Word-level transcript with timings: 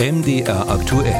MDR 0.00 0.70
aktuell. 0.70 1.12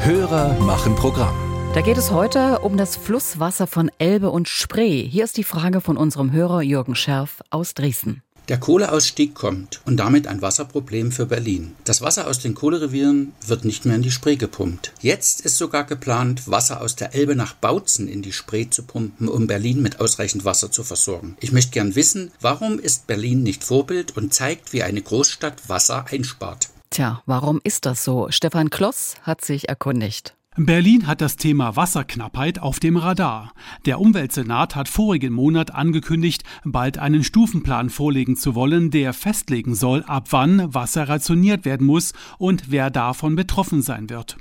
Hörer 0.00 0.58
machen 0.60 0.96
Programm. 0.96 1.36
Da 1.74 1.82
geht 1.82 1.98
es 1.98 2.10
heute 2.10 2.60
um 2.60 2.78
das 2.78 2.96
Flusswasser 2.96 3.66
von 3.66 3.90
Elbe 3.98 4.30
und 4.30 4.48
Spree. 4.48 5.06
Hier 5.06 5.24
ist 5.24 5.36
die 5.36 5.44
Frage 5.44 5.82
von 5.82 5.98
unserem 5.98 6.32
Hörer 6.32 6.62
Jürgen 6.62 6.94
Scherf 6.94 7.42
aus 7.50 7.74
Dresden. 7.74 8.22
Der 8.48 8.58
Kohleausstieg 8.58 9.34
kommt 9.34 9.82
und 9.84 9.98
damit 9.98 10.26
ein 10.26 10.40
Wasserproblem 10.40 11.12
für 11.12 11.26
Berlin. 11.26 11.74
Das 11.84 12.00
Wasser 12.00 12.28
aus 12.28 12.38
den 12.38 12.54
Kohlerevieren 12.54 13.34
wird 13.46 13.66
nicht 13.66 13.84
mehr 13.84 13.96
in 13.96 14.02
die 14.02 14.10
Spree 14.10 14.36
gepumpt. 14.36 14.94
Jetzt 15.02 15.42
ist 15.42 15.58
sogar 15.58 15.84
geplant, 15.84 16.50
Wasser 16.50 16.80
aus 16.80 16.96
der 16.96 17.14
Elbe 17.14 17.36
nach 17.36 17.52
Bautzen 17.52 18.08
in 18.08 18.22
die 18.22 18.32
Spree 18.32 18.70
zu 18.70 18.84
pumpen, 18.84 19.28
um 19.28 19.46
Berlin 19.46 19.82
mit 19.82 20.00
ausreichend 20.00 20.46
Wasser 20.46 20.70
zu 20.70 20.82
versorgen. 20.82 21.36
Ich 21.40 21.52
möchte 21.52 21.72
gern 21.72 21.94
wissen, 21.94 22.30
warum 22.40 22.78
ist 22.78 23.06
Berlin 23.06 23.42
nicht 23.42 23.64
Vorbild 23.64 24.16
und 24.16 24.32
zeigt, 24.32 24.72
wie 24.72 24.82
eine 24.82 25.02
Großstadt 25.02 25.68
Wasser 25.68 26.06
einspart? 26.10 26.70
Tja, 26.90 27.22
warum 27.26 27.60
ist 27.64 27.86
das 27.86 28.04
so? 28.04 28.28
Stefan 28.30 28.70
Kloss 28.70 29.16
hat 29.22 29.44
sich 29.44 29.68
erkundigt. 29.68 30.34
Berlin 30.60 31.06
hat 31.06 31.20
das 31.20 31.36
Thema 31.36 31.76
Wasserknappheit 31.76 32.58
auf 32.58 32.80
dem 32.80 32.96
Radar. 32.96 33.52
Der 33.86 34.00
Umweltsenat 34.00 34.74
hat 34.74 34.88
vorigen 34.88 35.32
Monat 35.32 35.72
angekündigt, 35.72 36.42
bald 36.64 36.98
einen 36.98 37.22
Stufenplan 37.22 37.90
vorlegen 37.90 38.36
zu 38.36 38.56
wollen, 38.56 38.90
der 38.90 39.12
festlegen 39.12 39.76
soll, 39.76 40.02
ab 40.02 40.28
wann 40.30 40.74
Wasser 40.74 41.08
rationiert 41.08 41.64
werden 41.64 41.86
muss 41.86 42.12
und 42.38 42.72
wer 42.72 42.90
davon 42.90 43.36
betroffen 43.36 43.82
sein 43.82 44.10
wird. 44.10 44.36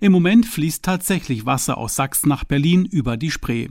Im 0.00 0.12
Moment 0.12 0.46
fließt 0.46 0.82
tatsächlich 0.84 1.46
Wasser 1.46 1.78
aus 1.78 1.96
Sachsen 1.96 2.28
nach 2.28 2.44
Berlin 2.44 2.84
über 2.84 3.16
die 3.16 3.30
Spree. 3.30 3.68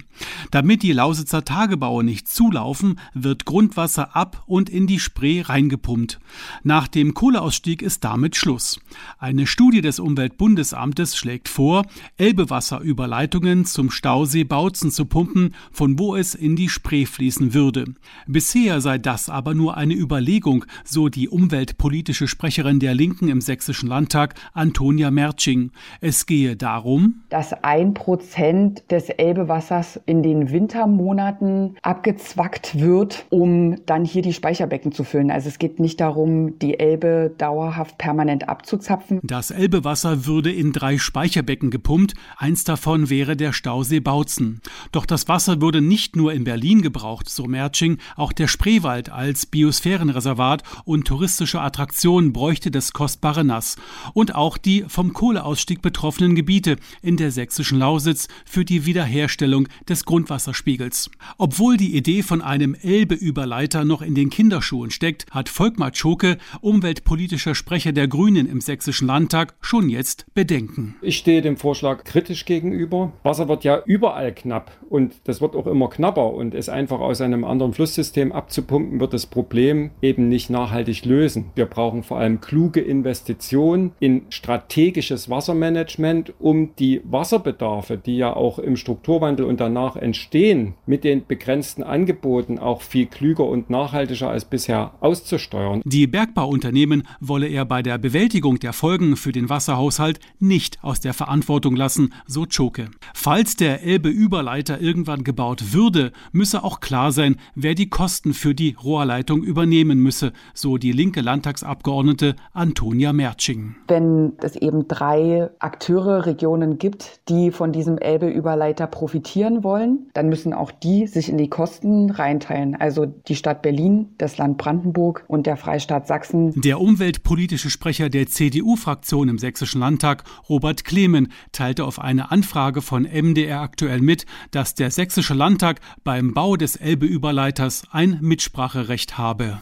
Damit 0.52 0.84
die 0.84 0.92
Lausitzer 0.92 1.46
Tagebaue 1.46 2.04
nicht 2.04 2.28
zulaufen, 2.28 3.00
wird 3.14 3.46
Grundwasser 3.46 4.16
ab 4.16 4.44
und 4.46 4.70
in 4.70 4.88
die 4.88 5.00
Spree 5.00 5.42
reingepumpt. 5.42 6.20
Nach 6.64 6.88
dem 6.88 7.14
Kohleausstieg 7.14 7.82
ist 7.82 8.04
damit 8.04 8.36
Schluss. 8.36 8.80
Eine 9.18 9.48
Studie 9.48 9.82
des 9.82 10.00
Umweltbundesamtes 10.00 11.16
schlägt 11.16 11.50
vor, 11.50 11.86
Elbewasserüberleitungen 12.18 13.66
zum 13.66 13.92
Stausee 13.92 14.44
Bautzen 14.44 14.92
zu 14.92 15.06
pumpen, 15.06 15.56
von 15.72 16.00
wo 16.00 16.16
es 16.16 16.36
in 16.36 16.56
die 16.56 16.70
Spree 16.70 17.06
fließen 17.06 17.54
würde. 17.54 17.86
Bisher 18.28 18.82
sei 18.82 18.98
das 18.98 19.30
aber 19.30 19.54
nur 19.54 19.78
eine 19.78 19.94
Überlegung, 19.94 20.66
so 20.84 21.10
die 21.10 21.30
umweltpolitische 21.30 22.28
Sprecherin 22.28 22.80
der 22.80 22.94
Linken 22.94 23.30
im 23.30 23.42
Sächsischen 23.42 23.88
Landtag, 23.88 24.36
Antonia 24.54 25.12
Merching. 25.12 25.72
Es 26.02 26.26
gehe 26.26 26.56
darum, 26.56 27.24
dass 27.30 27.54
ein 27.64 27.94
Prozent 27.94 28.84
des 28.92 29.10
Elbewassers 29.10 30.00
in 30.06 30.24
den 30.24 30.52
Wintermonaten 30.52 31.76
abgezwackt 31.82 32.80
wird, 32.80 33.26
um 33.30 33.76
dann 33.86 34.06
hier 34.06 34.22
die 34.22 34.34
Speicherbecken 34.34 34.92
zu 34.92 35.04
füllen. 35.04 35.32
Also 35.32 35.50
es 35.50 35.60
geht 35.60 35.80
nicht 35.80 36.00
darum, 36.00 36.60
die 36.60 36.80
Elbe 36.80 37.34
dauerhaft 37.38 37.98
permanent 37.98 38.50
abzuzapfen. 38.50 39.20
Das 39.24 39.52
Elbewasser 39.52 40.26
würde 40.26 40.52
in 40.52 40.72
drei 40.72 40.98
Speicherbecken 40.98 41.70
gepumpt. 41.70 42.14
Eins 42.38 42.64
davon 42.64 43.10
wäre 43.10 43.36
der 43.36 43.54
Stausee 43.54 44.00
Bautzen. 44.00 44.62
Doch 44.92 45.06
das 45.06 45.28
Wasser 45.28 45.62
würde 45.62 45.82
nicht 45.82 46.16
nur 46.16 46.34
in 46.34 46.44
Berlin 46.44 46.82
gebraucht, 46.82 47.30
so 47.30 47.46
Merching, 47.46 47.98
auch 48.16 48.34
der 48.34 48.48
Spreewald 48.48 49.10
als 49.10 49.46
Biosphärenreservat 49.46 50.64
und 50.86 51.08
touristische 51.08 51.62
Attraktion 51.62 52.34
bräuchte 52.34 52.72
das 52.72 52.94
kostbare 52.94 53.44
Nass. 53.44 53.78
Und 54.14 54.36
auch 54.36 54.58
die 54.58 54.86
vom 54.88 55.14
Kohleausstieg 55.14 55.77
Ausstieg 55.78 55.82
betroffenen 55.82 56.36
Gebiete 56.36 56.78
in 57.02 57.18
der 57.18 57.32
sächsischen 57.32 57.80
Lausitz 57.80 58.28
für 58.46 58.66
die 58.66 58.86
Wiederherstellung 58.86 59.68
des 59.88 60.06
Grundwasserspiegels. 60.06 61.10
Obwohl 61.38 61.78
die 61.78 61.96
Idee 61.96 62.24
von 62.24 62.42
einem 62.42 62.76
Elbe-Überleiter 62.76 63.86
noch 63.86 64.02
in 64.02 64.16
den 64.16 64.30
Kinderschuhen 64.30 64.92
steckt, 64.92 65.26
hat 65.32 65.50
Volkmar 65.50 65.92
Tschoke, 65.92 66.38
umweltpolitischer 66.62 67.56
Sprecher 67.56 67.92
der 67.92 68.08
Grünen 68.08 68.48
im 68.48 68.62
sächsischen 68.62 69.08
Landtag, 69.08 69.56
schon 69.62 69.90
jetzt 69.90 70.26
Bedenken. 70.34 70.96
Ich 71.02 71.18
stehe 71.18 71.42
dem 71.42 71.58
Vorschlag 71.58 72.04
kritisch 72.04 72.46
gegenüber. 72.46 73.14
Wasser 73.24 73.48
wird 73.48 73.64
ja 73.64 73.82
überall 73.86 74.34
knapp 74.34 74.72
und 74.90 75.14
das 75.26 75.42
wird 75.42 75.56
auch 75.56 75.68
immer 75.68 75.90
knapper 75.90 76.34
und 76.34 76.54
es 76.54 76.70
einfach 76.70 77.00
aus 77.00 77.22
einem 77.22 77.44
anderen 77.44 77.74
Flusssystem 77.74 78.32
abzupumpen, 78.32 79.00
wird 79.00 79.14
das 79.14 79.26
Problem 79.26 79.92
eben 80.02 80.30
nicht 80.30 80.50
nachhaltig 80.50 81.06
lösen. 81.06 81.52
Wir 81.56 81.66
brauchen 81.66 82.04
vor 82.04 82.20
allem 82.20 82.42
kluge 82.42 82.82
Investitionen 82.82 83.92
in 84.00 84.24
strategisches 84.30 85.30
Wassermanagement 85.30 85.67
Wassermanagement, 85.68 86.34
um 86.40 86.76
die 86.76 87.02
Wasserbedarfe, 87.04 87.98
die 87.98 88.18
ja 88.18 88.34
auch 88.34 88.60
im 88.60 88.78
Strukturwandel 88.78 89.46
und 89.46 89.60
danach 89.60 89.96
entstehen, 89.96 90.76
mit 90.86 91.04
den 91.04 91.26
begrenzten 91.26 91.84
Angeboten 91.84 92.60
auch 92.60 92.82
viel 92.82 93.06
klüger 93.06 93.46
und 93.46 93.70
nachhaltiger 93.70 94.30
als 94.30 94.46
bisher 94.46 94.94
auszusteuern. 95.02 95.82
Die 95.84 96.08
Bergbauunternehmen 96.08 97.04
wolle 97.20 97.48
er 97.48 97.66
bei 97.66 97.82
der 97.82 97.98
Bewältigung 97.98 98.60
der 98.60 98.74
Folgen 98.74 99.18
für 99.18 99.32
den 99.32 99.50
Wasserhaushalt 99.50 100.20
nicht 100.40 100.84
aus 100.84 101.00
der 101.00 101.14
Verantwortung 101.14 101.76
lassen, 101.76 102.14
so 102.26 102.46
Choke. 102.46 102.90
Falls 103.14 103.56
der 103.56 103.84
Elbe-Überleiter 103.84 104.80
irgendwann 104.80 105.24
gebaut 105.24 105.74
würde, 105.74 106.12
müsse 106.32 106.64
auch 106.64 106.80
klar 106.80 107.12
sein, 107.12 107.38
wer 107.56 107.76
die 107.76 107.90
Kosten 107.90 108.34
für 108.34 108.56
die 108.56 108.76
Rohrleitung 108.82 109.44
übernehmen 109.44 110.00
müsse, 110.00 110.34
so 110.54 110.78
die 110.78 110.92
linke 110.92 111.22
Landtagsabgeordnete 111.22 112.36
Antonia 112.54 113.14
Merching. 113.14 113.76
Wenn 113.88 114.34
es 114.40 114.56
eben 114.56 114.88
drei 114.88 115.50
Akteure, 115.60 116.26
Regionen 116.26 116.78
gibt, 116.78 117.22
die 117.30 117.52
von 117.52 117.72
diesem 117.72 117.98
Elbe-Überleiter 117.98 118.88
profitieren 118.88 119.64
wollen, 119.64 120.10
dann 120.14 120.30
müssen 120.30 120.54
auch 120.54 120.72
die 120.72 121.08
sich 121.08 121.30
in 121.30 121.38
die 121.38 121.50
Kosten 121.50 122.10
reinteilen. 122.10 122.76
Also 122.76 123.06
die 123.06 123.36
Stadt 123.36 123.62
Berlin, 123.62 124.10
das 124.18 124.38
Land 124.38 124.58
Brandenburg 124.58 125.24
und 125.28 125.46
der 125.46 125.58
Freistaat 125.58 126.08
Sachsen. 126.08 126.60
Der 126.62 126.80
umweltpolitische 126.80 127.70
Sprecher 127.70 128.10
der 128.10 128.28
CDU-Fraktion 128.28 129.30
im 129.30 129.38
Sächsischen 129.38 129.80
Landtag, 129.80 130.24
Robert 130.50 130.84
Klemen, 130.84 131.32
teilte 131.52 131.86
auf 131.86 132.00
eine 132.00 132.32
Anfrage 132.32 132.82
von 132.82 133.04
MDR 133.04 133.62
aktuell 133.62 134.02
mit, 134.02 134.26
dass 134.52 134.76
der 134.76 134.92
Sächsische 134.92 135.34
Landtag 135.34 135.80
beim 136.04 136.34
Bau 136.34 136.56
des 136.56 136.76
Elbe-Überleiters 136.76 137.84
ein 137.92 138.20
Mitspracherecht 138.22 139.18
habe. 139.18 139.60